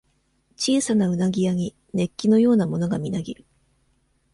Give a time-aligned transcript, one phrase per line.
[0.57, 3.45] 小さな鰻屋に、熱気のようなものがみなぎる。